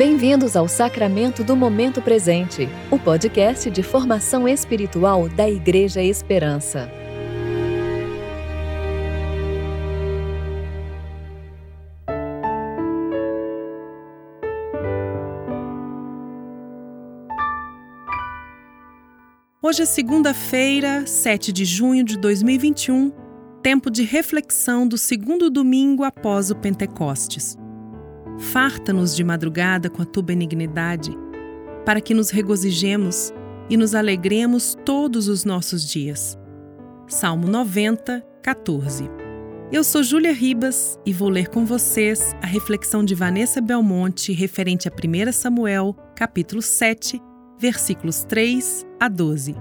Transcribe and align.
Bem-vindos 0.00 0.56
ao 0.56 0.66
Sacramento 0.66 1.44
do 1.44 1.54
Momento 1.54 2.00
Presente, 2.00 2.66
o 2.90 2.98
podcast 2.98 3.70
de 3.70 3.82
formação 3.82 4.48
espiritual 4.48 5.28
da 5.28 5.46
Igreja 5.46 6.02
Esperança. 6.02 6.90
Hoje 19.62 19.82
é 19.82 19.84
segunda-feira, 19.84 21.06
7 21.06 21.52
de 21.52 21.66
junho 21.66 22.02
de 22.02 22.16
2021, 22.16 23.12
tempo 23.62 23.90
de 23.90 24.02
reflexão 24.02 24.88
do 24.88 24.96
segundo 24.96 25.50
domingo 25.50 26.04
após 26.04 26.50
o 26.50 26.56
Pentecostes. 26.56 27.59
Farta-nos 28.40 29.14
de 29.14 29.22
madrugada 29.22 29.90
com 29.90 30.00
a 30.00 30.04
tua 30.04 30.22
benignidade, 30.22 31.16
para 31.84 32.00
que 32.00 32.14
nos 32.14 32.30
regozijemos 32.30 33.32
e 33.68 33.76
nos 33.76 33.94
alegremos 33.94 34.76
todos 34.84 35.28
os 35.28 35.44
nossos 35.44 35.88
dias. 35.88 36.38
Salmo 37.06 37.46
90, 37.46 38.24
14. 38.42 39.10
Eu 39.70 39.84
sou 39.84 40.02
Júlia 40.02 40.32
Ribas 40.32 40.98
e 41.06 41.12
vou 41.12 41.28
ler 41.28 41.48
com 41.48 41.64
vocês 41.64 42.34
a 42.42 42.46
reflexão 42.46 43.04
de 43.04 43.14
Vanessa 43.14 43.60
Belmonte 43.60 44.32
referente 44.32 44.88
a 44.88 44.92
1 44.92 45.32
Samuel, 45.32 45.94
capítulo 46.16 46.62
7, 46.62 47.20
versículos 47.58 48.24
3 48.24 48.86
a 48.98 49.08
12. 49.08 49.54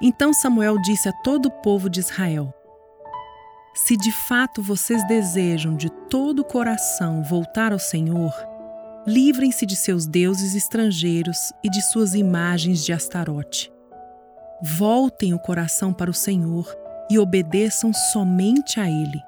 Então 0.00 0.32
Samuel 0.32 0.78
disse 0.80 1.08
a 1.08 1.12
todo 1.12 1.46
o 1.46 1.50
povo 1.50 1.88
de 1.88 2.00
Israel: 2.00 2.52
Se 3.74 3.96
de 3.96 4.10
fato 4.10 4.62
vocês 4.62 5.06
desejam 5.06 5.76
de 5.76 5.88
todo 6.10 6.40
o 6.40 6.44
coração 6.44 7.22
voltar 7.22 7.72
ao 7.72 7.78
Senhor, 7.78 8.32
livrem-se 9.06 9.64
de 9.64 9.76
seus 9.76 10.06
deuses 10.06 10.54
estrangeiros 10.54 11.52
e 11.62 11.70
de 11.70 11.80
suas 11.82 12.14
imagens 12.14 12.84
de 12.84 12.92
Astarote. 12.92 13.72
Voltem 14.62 15.34
o 15.34 15.38
coração 15.38 15.92
para 15.92 16.10
o 16.10 16.14
Senhor 16.14 16.74
e 17.10 17.18
obedeçam 17.18 17.92
somente 17.92 18.80
a 18.80 18.88
Ele. 18.88 19.22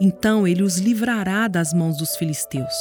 Então 0.00 0.48
ele 0.48 0.62
os 0.62 0.78
livrará 0.78 1.46
das 1.46 1.72
mãos 1.72 1.98
dos 1.98 2.16
filisteus. 2.16 2.74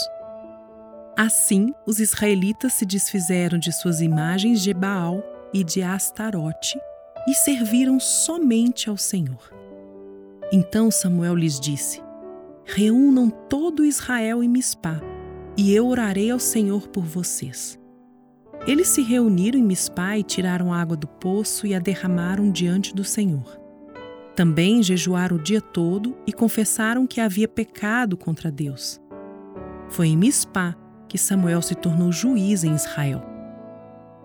Assim, 1.15 1.71
os 1.85 1.99
israelitas 1.99 2.73
se 2.73 2.85
desfizeram 2.87 3.59
de 3.59 3.71
suas 3.71 4.01
imagens 4.01 4.63
de 4.63 4.73
Baal 4.73 5.21
e 5.53 5.63
de 5.63 5.83
Astarote 5.83 6.79
e 7.27 7.33
serviram 7.33 7.99
somente 7.99 8.89
ao 8.89 8.97
Senhor. 8.97 9.51
Então 10.51 10.91
Samuel 10.91 11.35
lhes 11.35 11.59
disse: 11.59 12.01
Reúnam 12.65 13.29
todo 13.29 13.85
Israel 13.85 14.43
em 14.43 14.47
Mispá, 14.47 15.01
e 15.57 15.73
eu 15.73 15.87
orarei 15.87 16.31
ao 16.31 16.39
Senhor 16.39 16.87
por 16.87 17.03
vocês. 17.03 17.79
Eles 18.65 18.87
se 18.87 19.01
reuniram 19.01 19.59
em 19.59 19.63
Mispá 19.63 20.17
e 20.17 20.23
tiraram 20.23 20.73
água 20.73 20.95
do 20.95 21.07
poço 21.07 21.67
e 21.67 21.75
a 21.75 21.79
derramaram 21.79 22.49
diante 22.49 22.95
do 22.95 23.03
Senhor. 23.03 23.59
Também 24.35 24.81
jejuaram 24.81 25.35
o 25.35 25.41
dia 25.41 25.61
todo 25.61 26.15
e 26.25 26.31
confessaram 26.31 27.05
que 27.05 27.19
havia 27.19 27.47
pecado 27.47 28.15
contra 28.15 28.49
Deus. 28.49 28.99
Foi 29.89 30.07
em 30.07 30.17
Mispá 30.17 30.75
que 31.09 31.17
Samuel 31.17 31.61
se 31.61 31.75
tornou 31.75 32.11
juiz 32.11 32.63
em 32.63 32.73
Israel. 32.73 33.32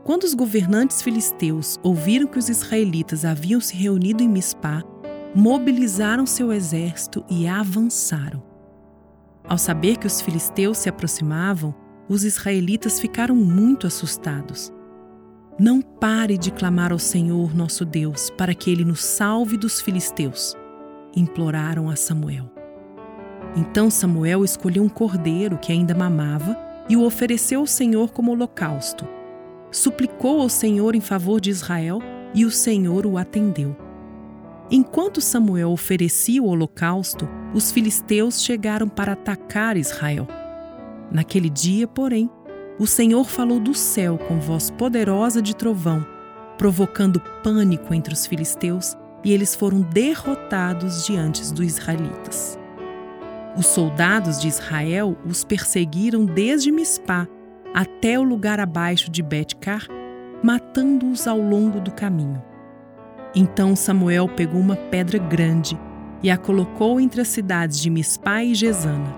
Quando 0.09 0.25
os 0.25 0.33
governantes 0.33 1.03
filisteus 1.03 1.79
ouviram 1.83 2.27
que 2.27 2.39
os 2.39 2.49
israelitas 2.49 3.27
haviam 3.27 3.61
se 3.61 3.77
reunido 3.77 4.23
em 4.23 4.29
Mispá, 4.29 4.83
mobilizaram 5.35 6.25
seu 6.25 6.51
exército 6.51 7.23
e 7.29 7.47
avançaram. 7.47 8.43
Ao 9.47 9.59
saber 9.59 9.99
que 9.99 10.07
os 10.07 10.23
filisteus 10.23 10.79
se 10.79 10.89
aproximavam, 10.89 11.75
os 12.09 12.25
israelitas 12.25 12.99
ficaram 12.99 13.37
muito 13.37 13.87
assustados. 13.87 14.73
Não 15.61 15.83
pare 15.83 16.39
de 16.39 16.53
clamar 16.53 16.91
ao 16.91 16.99
Senhor 16.99 17.55
nosso 17.55 17.85
Deus 17.85 18.31
para 18.31 18.55
que 18.55 18.71
ele 18.71 18.87
nos 18.87 19.05
salve 19.05 19.59
dos 19.59 19.79
filisteus, 19.79 20.57
imploraram 21.15 21.91
a 21.91 21.97
Samuel. 21.97 22.51
Então 23.55 23.91
Samuel 23.91 24.43
escolheu 24.43 24.83
um 24.83 24.89
cordeiro 24.89 25.59
que 25.59 25.71
ainda 25.71 25.95
mamava 25.95 26.57
e 26.89 26.97
o 26.97 27.05
ofereceu 27.05 27.61
ao 27.61 27.67
Senhor 27.67 28.11
como 28.11 28.33
holocausto 28.33 29.18
suplicou 29.71 30.41
ao 30.41 30.49
Senhor 30.49 30.95
em 30.95 31.01
favor 31.01 31.41
de 31.41 31.51
Israel 31.51 32.01
e 32.35 32.45
o 32.45 32.51
Senhor 32.51 33.07
o 33.07 33.17
atendeu. 33.19 33.77
Enquanto 34.71 35.21
Samuel 35.21 35.71
oferecia 35.71 36.43
o 36.43 36.47
holocausto, 36.47 37.29
os 37.55 37.73
filisteus 37.73 38.43
chegaram 38.43 38.89
para 38.89 39.13
atacar 39.13 39.77
Israel. 39.77 40.27
Naquele 41.11 41.49
dia, 41.49 41.89
porém, 41.89 42.31
o 42.79 42.87
Senhor 42.87 43.25
falou 43.25 43.59
do 43.59 43.75
céu 43.75 44.19
com 44.19 44.39
voz 44.39 44.71
poderosa 44.71 45.41
de 45.41 45.57
trovão, 45.57 46.07
provocando 46.59 47.21
pânico 47.43 47.95
entre 47.95 48.13
os 48.13 48.27
filisteus, 48.27 48.95
e 49.25 49.33
eles 49.33 49.55
foram 49.55 49.81
derrotados 49.81 51.07
diante 51.07 51.41
dos 51.53 51.67
israelitas. 51.67 52.59
Os 53.57 53.67
soldados 53.67 54.41
de 54.41 54.49
Israel 54.49 55.17
os 55.27 55.43
perseguiram 55.43 56.25
desde 56.25 56.71
Mispá 56.71 57.27
até 57.75 58.19
o 58.19 58.23
lugar 58.23 58.61
abaixo 58.61 59.11
de 59.11 59.23
Betcar, 59.23 59.87
matando-os 60.43 61.27
ao 61.27 61.39
longo 61.39 61.81
do 61.81 61.91
caminho. 61.93 62.43
Então 63.35 63.77
Samuel 63.77 64.29
pegou 64.29 64.61
uma 64.61 64.77
pedra 64.77 65.19
grande 65.19 65.79
e 66.23 66.31
a 66.31 66.37
colocou 66.37 67.01
entre 67.01 67.21
as 67.21 67.29
cidades 67.29 67.81
de 67.81 67.91
Mispá 67.91 68.43
e 68.43 68.55
Gesana. 68.55 69.15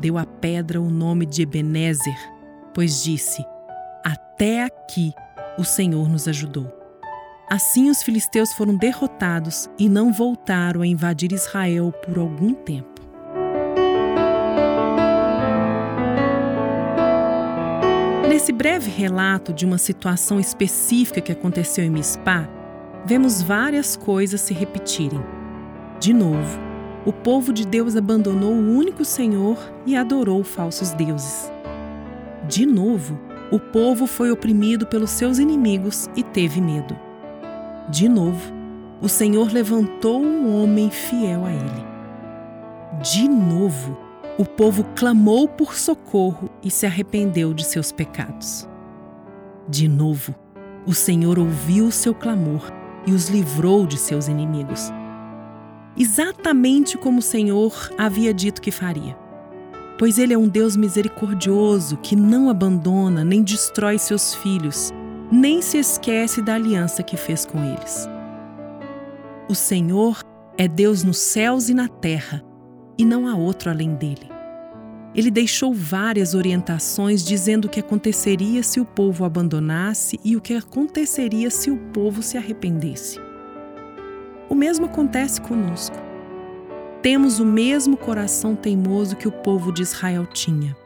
Deu 0.00 0.16
à 0.16 0.24
pedra 0.24 0.80
o 0.80 0.88
nome 0.90 1.26
de 1.26 1.42
Ebenezer, 1.42 2.16
pois 2.72 3.02
disse: 3.02 3.44
Até 4.04 4.64
aqui 4.64 5.12
o 5.58 5.64
Senhor 5.64 6.08
nos 6.08 6.26
ajudou. 6.26 6.70
Assim 7.50 7.90
os 7.90 8.02
filisteus 8.02 8.52
foram 8.52 8.76
derrotados 8.76 9.68
e 9.78 9.88
não 9.88 10.12
voltaram 10.12 10.82
a 10.82 10.86
invadir 10.86 11.32
Israel 11.32 11.92
por 11.92 12.18
algum 12.18 12.54
tempo. 12.54 12.89
Nesse 18.30 18.52
breve 18.52 18.88
relato 18.88 19.52
de 19.52 19.66
uma 19.66 19.76
situação 19.76 20.38
específica 20.38 21.20
que 21.20 21.32
aconteceu 21.32 21.82
em 21.82 21.90
Mispá, 21.90 22.48
vemos 23.04 23.42
várias 23.42 23.96
coisas 23.96 24.40
se 24.40 24.54
repetirem. 24.54 25.20
De 25.98 26.12
novo, 26.12 26.60
o 27.04 27.12
povo 27.12 27.52
de 27.52 27.66
Deus 27.66 27.96
abandonou 27.96 28.52
o 28.52 28.76
único 28.76 29.04
Senhor 29.04 29.58
e 29.84 29.96
adorou 29.96 30.44
falsos 30.44 30.92
deuses. 30.92 31.50
De 32.46 32.64
novo, 32.64 33.18
o 33.50 33.58
povo 33.58 34.06
foi 34.06 34.30
oprimido 34.30 34.86
pelos 34.86 35.10
seus 35.10 35.40
inimigos 35.40 36.08
e 36.14 36.22
teve 36.22 36.60
medo. 36.60 36.96
De 37.88 38.08
novo, 38.08 38.52
o 39.02 39.08
Senhor 39.08 39.52
levantou 39.52 40.22
um 40.22 40.62
homem 40.62 40.88
fiel 40.88 41.44
a 41.44 41.50
ele. 41.50 41.84
De 43.02 43.28
novo, 43.28 43.98
o 44.40 44.44
povo 44.46 44.84
clamou 44.96 45.46
por 45.46 45.74
socorro 45.74 46.48
e 46.64 46.70
se 46.70 46.86
arrependeu 46.86 47.52
de 47.52 47.62
seus 47.62 47.92
pecados. 47.92 48.66
De 49.68 49.86
novo, 49.86 50.34
o 50.86 50.94
Senhor 50.94 51.38
ouviu 51.38 51.88
o 51.88 51.92
seu 51.92 52.14
clamor 52.14 52.72
e 53.06 53.12
os 53.12 53.28
livrou 53.28 53.86
de 53.86 53.98
seus 53.98 54.28
inimigos. 54.28 54.90
Exatamente 55.94 56.96
como 56.96 57.18
o 57.18 57.22
Senhor 57.22 57.90
havia 57.98 58.32
dito 58.32 58.62
que 58.62 58.70
faria. 58.70 59.14
Pois 59.98 60.16
Ele 60.16 60.32
é 60.32 60.38
um 60.38 60.48
Deus 60.48 60.74
misericordioso 60.74 61.98
que 61.98 62.16
não 62.16 62.48
abandona 62.48 63.22
nem 63.22 63.42
destrói 63.42 63.98
seus 63.98 64.34
filhos, 64.34 64.90
nem 65.30 65.60
se 65.60 65.76
esquece 65.76 66.40
da 66.40 66.54
aliança 66.54 67.02
que 67.02 67.18
fez 67.18 67.44
com 67.44 67.62
eles. 67.62 68.08
O 69.50 69.54
Senhor 69.54 70.22
é 70.56 70.66
Deus 70.66 71.04
nos 71.04 71.18
céus 71.18 71.68
e 71.68 71.74
na 71.74 71.88
terra 71.88 72.42
e 72.96 73.04
não 73.04 73.26
há 73.26 73.34
outro 73.34 73.68
além 73.68 73.94
dele. 73.94 74.29
Ele 75.14 75.30
deixou 75.30 75.74
várias 75.74 76.34
orientações 76.34 77.24
dizendo 77.24 77.64
o 77.64 77.68
que 77.68 77.80
aconteceria 77.80 78.62
se 78.62 78.78
o 78.78 78.84
povo 78.84 79.24
abandonasse 79.24 80.20
e 80.24 80.36
o 80.36 80.40
que 80.40 80.54
aconteceria 80.54 81.50
se 81.50 81.70
o 81.70 81.76
povo 81.76 82.22
se 82.22 82.38
arrependesse. 82.38 83.18
O 84.48 84.54
mesmo 84.54 84.86
acontece 84.86 85.40
conosco. 85.40 85.96
Temos 87.02 87.40
o 87.40 87.44
mesmo 87.44 87.96
coração 87.96 88.54
teimoso 88.54 89.16
que 89.16 89.26
o 89.26 89.32
povo 89.32 89.72
de 89.72 89.82
Israel 89.82 90.26
tinha. 90.26 90.76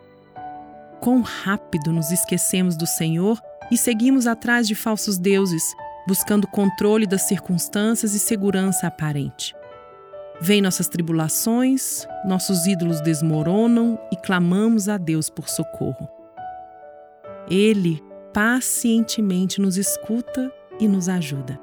Quão 1.01 1.21
rápido 1.21 1.93
nos 1.93 2.11
esquecemos 2.11 2.77
do 2.77 2.87
Senhor 2.87 3.39
e 3.71 3.77
seguimos 3.77 4.27
atrás 4.27 4.67
de 4.67 4.75
falsos 4.75 5.19
deuses, 5.19 5.65
buscando 6.07 6.47
controle 6.47 7.07
das 7.07 7.23
circunstâncias 7.23 8.15
e 8.15 8.19
segurança 8.19 8.87
aparente. 8.87 9.55
Vêm 10.47 10.61
nossas 10.61 10.89
tribulações, 10.89 12.07
nossos 12.23 12.67
ídolos 12.67 13.01
desmoronam 13.01 13.99
e 14.13 14.17
clamamos 14.17 14.91
a 14.91 14.99
Deus 14.99 15.31
por 15.31 15.49
socorro. 15.49 16.07
Ele 17.49 18.03
pacientemente 18.31 19.59
nos 19.59 19.79
escuta 19.79 20.53
e 20.79 20.87
nos 20.87 21.09
ajuda. 21.09 21.59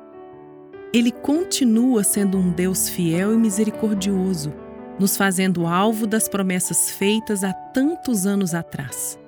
Ele 0.91 1.11
continua 1.11 2.03
sendo 2.03 2.39
um 2.39 2.49
Deus 2.49 2.89
fiel 2.89 3.35
e 3.35 3.37
misericordioso, 3.37 4.51
nos 4.99 5.15
fazendo 5.15 5.67
alvo 5.67 6.07
das 6.07 6.27
promessas 6.27 6.89
feitas 6.89 7.43
há 7.43 7.53
tantos 7.53 8.25
anos 8.25 8.55
atrás. 8.55 9.19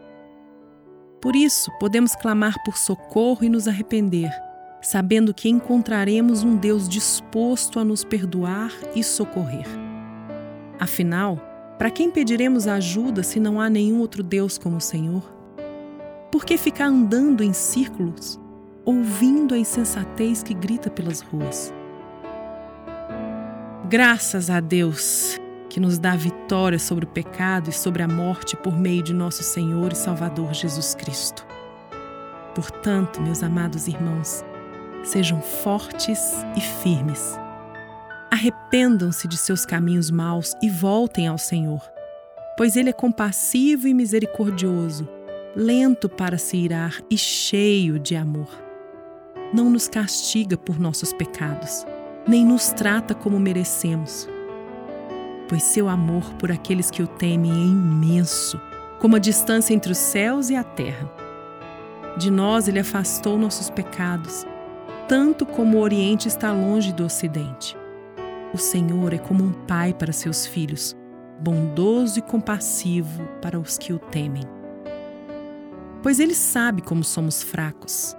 Por 1.21 1.35
isso, 1.35 1.69
podemos 1.79 2.15
clamar 2.15 2.55
por 2.65 2.75
socorro 2.75 3.43
e 3.43 3.49
nos 3.49 3.67
arrepender, 3.67 4.31
sabendo 4.83 5.33
que 5.33 5.49
encontraremos 5.49 6.43
um 6.43 6.57
Deus 6.57 6.87
disposto 6.87 7.79
a 7.79 7.85
nos 7.85 8.03
perdoar 8.03 8.71
e 8.93 9.03
socorrer. 9.03 9.65
Afinal, 10.79 11.39
para 11.79 11.89
quem 11.89 12.11
pediremos 12.11 12.67
ajuda 12.67 13.23
se 13.23 13.39
não 13.39 13.59
há 13.59 13.69
nenhum 13.69 14.01
outro 14.01 14.21
Deus 14.21 14.57
como 14.57 14.77
o 14.77 14.81
Senhor? 14.81 15.23
Por 16.29 16.45
que 16.45 16.57
ficar 16.57 16.85
andando 16.85 17.43
em 17.43 17.53
círculos, 17.53 18.39
ouvindo 18.83 19.55
a 19.55 19.57
insensatez 19.57 20.43
que 20.43 20.53
grita 20.53 20.89
pelas 20.89 21.21
ruas? 21.21 21.73
Graças 23.89 24.49
a 24.49 24.59
Deus 24.59 25.39
que 25.69 25.79
nos 25.79 25.97
dá 25.97 26.15
vitória 26.15 26.77
sobre 26.77 27.05
o 27.05 27.07
pecado 27.07 27.69
e 27.69 27.73
sobre 27.73 28.03
a 28.03 28.07
morte 28.07 28.57
por 28.57 28.77
meio 28.77 29.01
de 29.01 29.13
nosso 29.13 29.43
Senhor 29.43 29.93
e 29.93 29.95
Salvador 29.95 30.53
Jesus 30.53 30.93
Cristo. 30.93 31.45
Portanto, 32.53 33.21
meus 33.21 33.41
amados 33.41 33.87
irmãos, 33.87 34.43
sejam 35.03 35.41
fortes 35.41 36.19
e 36.55 36.61
firmes. 36.61 37.37
Arrependam-se 38.31 39.27
de 39.27 39.37
seus 39.37 39.65
caminhos 39.65 40.09
maus 40.09 40.53
e 40.61 40.69
voltem 40.69 41.27
ao 41.27 41.37
Senhor, 41.37 41.81
pois 42.57 42.75
Ele 42.75 42.89
é 42.89 42.93
compassivo 42.93 43.87
e 43.87 43.93
misericordioso, 43.93 45.07
lento 45.55 46.09
para 46.09 46.37
se 46.37 46.57
irar 46.57 46.99
e 47.09 47.17
cheio 47.17 47.99
de 47.99 48.15
amor. 48.15 48.49
Não 49.53 49.69
nos 49.69 49.87
castiga 49.87 50.57
por 50.57 50.79
nossos 50.79 51.13
pecados, 51.13 51.85
nem 52.27 52.43
nos 52.43 52.71
trata 52.71 53.13
como 53.13 53.39
merecemos 53.39 54.27
pois 55.47 55.61
seu 55.61 55.87
amor 55.87 56.33
por 56.35 56.51
aqueles 56.51 56.89
que 56.89 57.03
o 57.03 57.07
temem 57.07 57.51
é 57.51 57.55
imenso, 57.55 58.59
como 58.99 59.15
a 59.15 59.19
distância 59.19 59.73
entre 59.73 59.91
os 59.91 59.97
céus 59.97 60.49
e 60.49 60.55
a 60.55 60.63
terra. 60.63 61.07
De 62.17 62.31
nós 62.31 62.67
ele 62.67 62.79
afastou 62.79 63.37
nossos 63.37 63.69
pecados, 63.69 64.47
tanto 65.13 65.45
como 65.45 65.77
o 65.77 65.81
Oriente 65.81 66.27
está 66.27 66.51
longe 66.51 66.91
do 66.91 67.05
Ocidente. 67.05 67.77
O 68.51 68.57
Senhor 68.57 69.13
é 69.13 69.19
como 69.19 69.43
um 69.43 69.51
pai 69.51 69.93
para 69.93 70.11
seus 70.11 70.47
filhos, 70.47 70.95
bondoso 71.39 72.17
e 72.17 72.21
compassivo 72.23 73.23
para 73.39 73.59
os 73.59 73.77
que 73.77 73.93
o 73.93 73.99
temem. 73.99 74.41
Pois 76.01 76.19
ele 76.19 76.33
sabe 76.33 76.81
como 76.81 77.03
somos 77.03 77.43
fracos. 77.43 78.17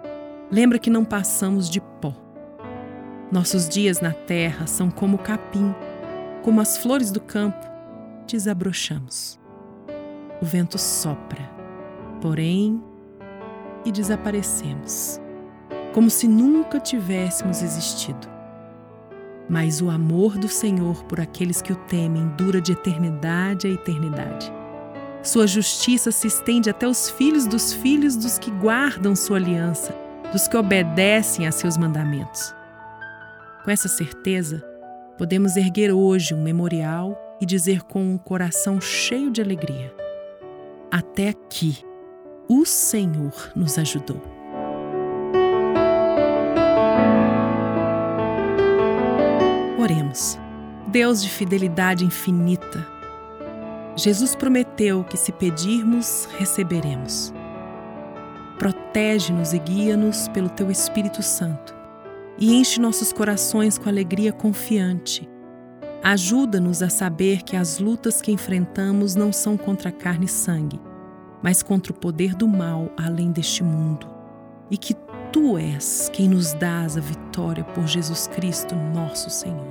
Lembra 0.52 0.78
que 0.78 0.88
não 0.88 1.04
passamos 1.04 1.68
de 1.68 1.80
pó. 1.80 2.14
Nossos 3.28 3.68
dias 3.68 4.00
na 4.00 4.12
terra 4.12 4.68
são 4.68 4.88
como 4.88 5.16
o 5.16 5.20
capim 5.20 5.74
como 6.44 6.60
as 6.60 6.78
flores 6.78 7.10
do 7.10 7.20
campo, 7.20 7.66
desabrochamos. 8.24 9.36
O 10.40 10.44
vento 10.44 10.78
sopra, 10.78 11.42
porém, 12.20 12.80
e 13.84 13.90
desaparecemos, 13.90 15.20
como 15.94 16.10
se 16.10 16.26
nunca 16.26 16.80
tivéssemos 16.80 17.62
existido. 17.62 18.28
Mas 19.48 19.80
o 19.80 19.88
amor 19.88 20.36
do 20.36 20.48
Senhor 20.48 21.04
por 21.04 21.20
aqueles 21.20 21.62
que 21.62 21.72
o 21.72 21.76
temem 21.76 22.26
dura 22.36 22.60
de 22.60 22.72
eternidade 22.72 23.68
a 23.68 23.70
eternidade. 23.70 24.52
Sua 25.22 25.46
justiça 25.46 26.10
se 26.10 26.26
estende 26.26 26.68
até 26.68 26.88
os 26.88 27.08
filhos 27.08 27.46
dos 27.46 27.72
filhos 27.72 28.16
dos 28.16 28.38
que 28.38 28.50
guardam 28.50 29.14
sua 29.14 29.36
aliança, 29.36 29.94
dos 30.32 30.48
que 30.48 30.56
obedecem 30.56 31.46
a 31.46 31.52
seus 31.52 31.76
mandamentos. 31.76 32.52
Com 33.64 33.70
essa 33.70 33.88
certeza, 33.88 34.62
podemos 35.16 35.56
erguer 35.56 35.92
hoje 35.92 36.34
um 36.34 36.42
memorial 36.42 37.16
e 37.40 37.46
dizer 37.46 37.82
com 37.82 38.02
um 38.02 38.18
coração 38.18 38.80
cheio 38.80 39.30
de 39.30 39.40
alegria: 39.40 39.94
Até 40.90 41.28
aqui, 41.28 41.78
o 42.48 42.66
Senhor 42.66 43.52
nos 43.54 43.78
ajudou. 43.78 44.33
Oremos. 49.84 50.38
Deus 50.86 51.22
de 51.22 51.28
fidelidade 51.28 52.06
infinita, 52.06 52.86
Jesus 53.94 54.34
prometeu 54.34 55.04
que 55.04 55.14
se 55.14 55.30
pedirmos, 55.30 56.26
receberemos. 56.38 57.34
Protege-nos 58.58 59.52
e 59.52 59.58
guia-nos 59.58 60.26
pelo 60.28 60.48
teu 60.48 60.70
Espírito 60.70 61.22
Santo 61.22 61.76
e 62.38 62.54
enche 62.54 62.80
nossos 62.80 63.12
corações 63.12 63.76
com 63.76 63.86
alegria 63.86 64.32
confiante. 64.32 65.28
Ajuda-nos 66.02 66.82
a 66.82 66.88
saber 66.88 67.42
que 67.42 67.54
as 67.54 67.78
lutas 67.78 68.22
que 68.22 68.32
enfrentamos 68.32 69.14
não 69.14 69.34
são 69.34 69.54
contra 69.54 69.92
carne 69.92 70.24
e 70.24 70.30
sangue, 70.30 70.80
mas 71.42 71.62
contra 71.62 71.92
o 71.92 71.94
poder 71.94 72.34
do 72.34 72.48
mal 72.48 72.90
além 72.96 73.30
deste 73.30 73.62
mundo, 73.62 74.08
e 74.70 74.78
que 74.78 74.94
tu 75.34 75.58
és 75.58 76.08
quem 76.12 76.28
nos 76.28 76.52
dás 76.52 76.96
a 76.96 77.00
vitória 77.00 77.64
por 77.64 77.88
Jesus 77.88 78.28
Cristo, 78.28 78.76
nosso 78.76 79.28
Senhor. 79.28 79.66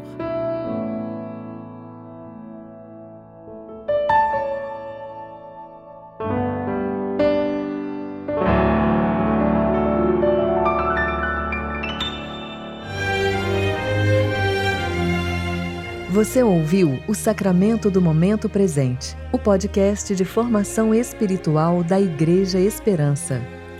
Você 16.09 16.43
ouviu 16.43 16.99
o 17.07 17.15
Sacramento 17.15 17.89
do 17.89 18.01
Momento 18.01 18.49
Presente, 18.49 19.15
o 19.31 19.39
podcast 19.39 20.13
de 20.13 20.25
formação 20.25 20.93
espiritual 20.93 21.81
da 21.85 22.01
Igreja 22.01 22.59
Esperança. 22.59 23.62